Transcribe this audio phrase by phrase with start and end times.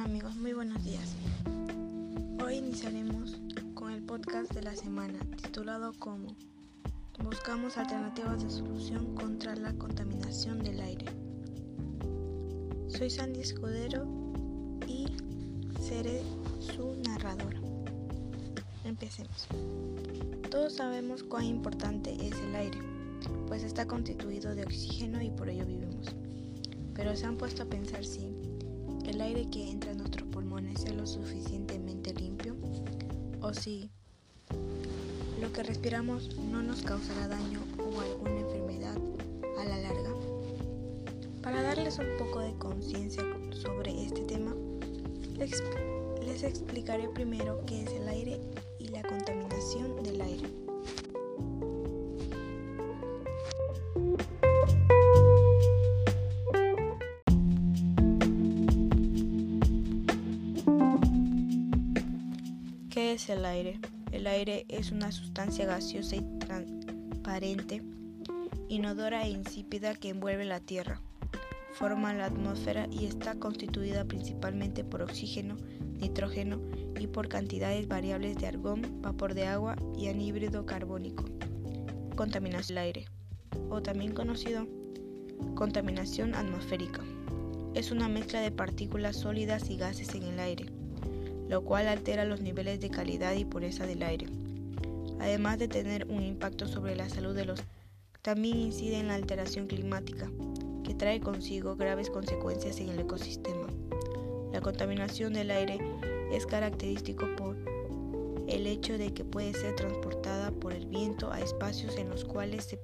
[0.00, 0.36] amigos?
[0.36, 1.14] Muy buenos días.
[2.42, 3.36] Hoy iniciaremos
[3.74, 6.34] con el podcast de la semana titulado como
[7.22, 11.04] Buscamos alternativas de solución contra la contaminación del aire.
[12.88, 14.06] Soy Sandy Escudero
[14.86, 15.06] y
[15.78, 16.22] seré
[16.58, 17.60] su narradora.
[18.84, 19.46] Empecemos.
[20.50, 22.78] Todos sabemos cuán importante es el aire,
[23.46, 26.06] pues está constituido de oxígeno y por ello vivimos.
[26.94, 28.41] Pero se han puesto a pensar si
[29.06, 32.56] el aire que entra en nuestros pulmones es lo suficientemente limpio
[33.40, 33.90] o si
[35.40, 38.96] lo que respiramos no nos causará daño o alguna enfermedad
[39.58, 40.10] a la larga.
[41.42, 44.54] Para darles un poco de conciencia sobre este tema,
[45.36, 45.62] les,
[46.24, 48.40] les explicaré primero qué es el aire
[48.78, 50.61] y la contaminación del aire.
[63.12, 63.78] ¿Qué es el aire?
[64.10, 67.82] El aire es una sustancia gaseosa y transparente,
[68.70, 70.98] inodora e insípida que envuelve la Tierra,
[71.74, 75.58] forma la atmósfera y está constituida principalmente por oxígeno,
[76.00, 76.58] nitrógeno
[76.98, 81.26] y por cantidades variables de argón, vapor de agua y anhídrido carbónico.
[82.16, 83.04] Contaminación del aire,
[83.68, 84.66] o también conocido
[85.54, 87.02] contaminación atmosférica.
[87.74, 90.81] Es una mezcla de partículas sólidas y gases en el aire
[91.52, 94.26] lo cual altera los niveles de calidad y pureza del aire.
[95.20, 97.62] Además de tener un impacto sobre la salud de los
[98.22, 100.30] también incide en la alteración climática,
[100.82, 103.66] que trae consigo graves consecuencias en el ecosistema.
[104.50, 105.78] La contaminación del aire
[106.32, 107.54] es característico por
[108.48, 112.78] el hecho de que puede ser transportada por el viento a espacios en los cuales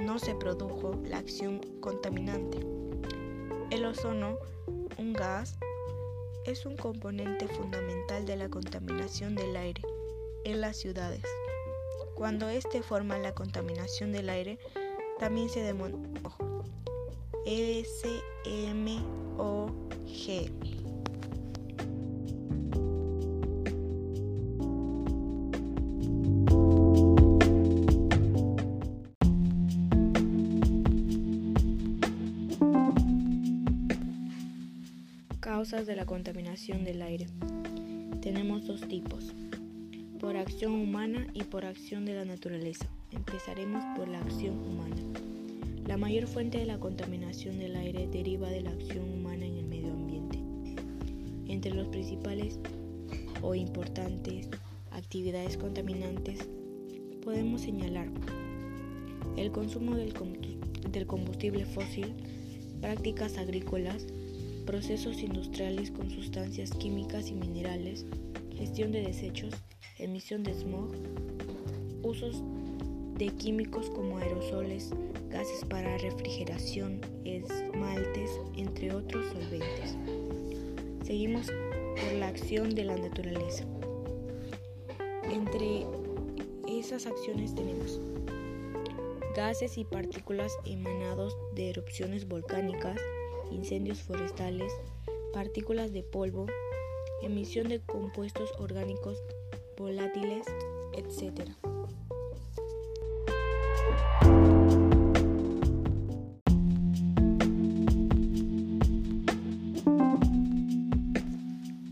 [0.00, 2.60] no se produjo la acción contaminante.
[3.72, 4.38] El ozono,
[4.96, 5.58] un gas
[6.44, 9.82] es un componente fundamental de la contaminación del aire
[10.44, 11.22] en las ciudades.
[12.14, 14.58] Cuando este forma la contaminación del aire,
[15.18, 16.20] también se denomina
[17.46, 18.42] SMOG.
[35.62, 37.28] Causas de la contaminación del aire.
[38.20, 39.32] Tenemos dos tipos,
[40.18, 42.88] por acción humana y por acción de la naturaleza.
[43.12, 44.96] Empezaremos por la acción humana.
[45.86, 49.66] La mayor fuente de la contaminación del aire deriva de la acción humana en el
[49.66, 50.40] medio ambiente.
[51.46, 52.58] Entre los principales
[53.40, 54.48] o importantes
[54.90, 56.40] actividades contaminantes
[57.24, 58.08] podemos señalar
[59.36, 62.14] el consumo del combustible fósil,
[62.80, 64.08] prácticas agrícolas,
[64.66, 68.06] procesos industriales con sustancias químicas y minerales,
[68.56, 69.54] gestión de desechos,
[69.98, 70.90] emisión de smog,
[72.02, 72.42] usos
[73.18, 74.90] de químicos como aerosoles,
[75.30, 79.96] gases para refrigeración, esmaltes, entre otros solventes.
[81.04, 83.64] Seguimos por la acción de la naturaleza.
[85.30, 85.86] Entre
[86.68, 88.00] esas acciones tenemos
[89.34, 93.00] gases y partículas emanados de erupciones volcánicas,
[93.52, 94.72] incendios forestales,
[95.32, 96.46] partículas de polvo,
[97.22, 99.18] emisión de compuestos orgánicos
[99.78, 100.46] volátiles,
[100.92, 101.50] etc.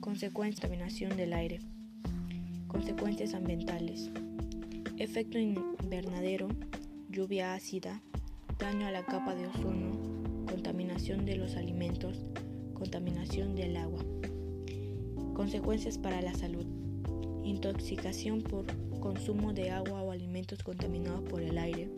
[0.01, 1.61] Consecuencias de contaminación del aire.
[2.69, 4.11] Consecuencias ambientales.
[4.99, 6.49] Efecto invernadero,
[7.09, 8.03] lluvia ácida,
[8.59, 10.20] daño a la capa de ozono,
[10.71, 12.25] contaminación de los alimentos,
[12.75, 14.05] contaminación del agua.
[15.35, 16.65] Consecuencias para la salud.
[17.43, 18.67] Intoxicación por
[19.01, 21.89] consumo de agua o alimentos contaminados por el aire,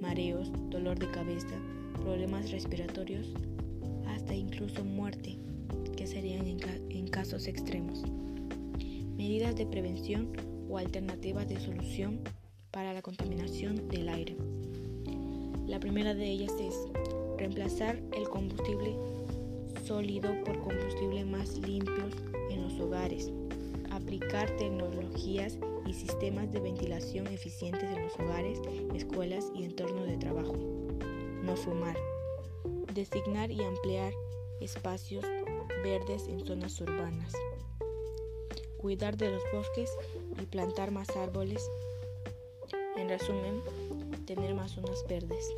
[0.00, 1.54] mareos, dolor de cabeza,
[2.02, 3.28] problemas respiratorios,
[4.08, 5.38] hasta incluso muerte,
[5.96, 8.02] que serían en, casos extremos.
[9.16, 10.32] Medidas de prevención
[10.68, 12.18] o alternativas de solución
[12.72, 14.36] para la contaminación del aire.
[15.68, 16.74] La primera de ellas es
[17.40, 18.94] reemplazar el combustible
[19.86, 22.14] sólido por combustible más limpios
[22.50, 23.32] en los hogares,
[23.90, 28.60] aplicar tecnologías y sistemas de ventilación eficientes en los hogares,
[28.94, 30.54] escuelas y entornos de trabajo,
[31.42, 31.96] no fumar,
[32.92, 34.12] designar y ampliar
[34.60, 35.24] espacios
[35.82, 37.32] verdes en zonas urbanas,
[38.76, 39.90] cuidar de los bosques
[40.42, 41.66] y plantar más árboles,
[42.98, 43.62] en resumen,
[44.26, 45.50] tener más zonas verdes.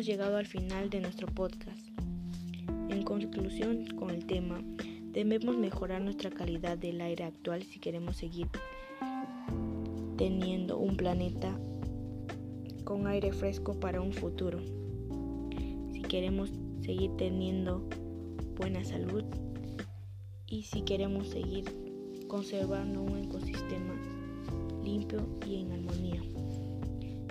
[0.00, 1.88] Llegado al final de nuestro podcast.
[2.88, 4.62] En conclusión con el tema,
[5.12, 8.46] debemos mejorar nuestra calidad del aire actual si queremos seguir
[10.16, 11.58] teniendo un planeta
[12.84, 14.60] con aire fresco para un futuro.
[15.92, 16.50] Si queremos
[16.80, 17.88] seguir teniendo
[18.56, 19.24] buena salud
[20.46, 21.64] y si queremos seguir
[22.28, 23.94] conservando un ecosistema
[24.82, 26.22] limpio y en armonía,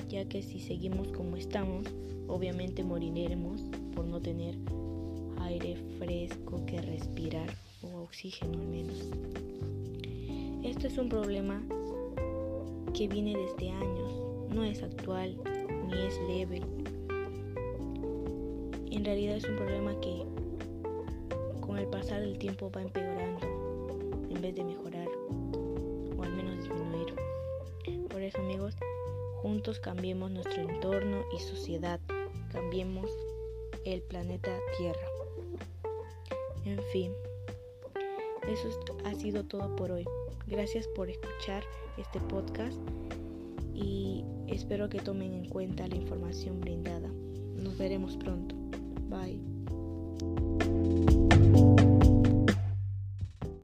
[0.10, 1.86] ya que si seguimos como estamos,
[2.28, 3.62] obviamente moriremos
[3.96, 4.56] por no tener
[5.42, 7.50] aire fresco que respirar
[7.82, 9.10] o oxígeno al menos.
[10.64, 11.62] Esto es un problema
[12.94, 14.14] que viene desde años,
[14.50, 15.38] no es actual
[15.88, 16.62] ni es leve.
[18.92, 20.26] En realidad es un problema que
[21.62, 23.46] con el pasar del tiempo va empeorando
[24.30, 25.08] en vez de mejorar
[26.18, 27.14] o al menos disminuir.
[28.10, 28.76] Por eso amigos,
[29.48, 32.02] juntos cambiemos nuestro entorno y sociedad,
[32.52, 33.10] cambiemos
[33.86, 35.08] el planeta Tierra.
[36.66, 37.14] En fin,
[38.46, 38.68] eso
[39.06, 40.04] ha sido todo por hoy.
[40.48, 41.64] Gracias por escuchar
[41.98, 42.78] este podcast
[43.74, 47.10] y espero que tomen en cuenta la información brindada.
[47.56, 48.54] Nos veremos pronto.
[49.08, 49.40] Bye.